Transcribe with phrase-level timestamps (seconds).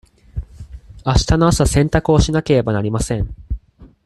[1.05, 3.35] あしたの朝洗濯をしなければなりません。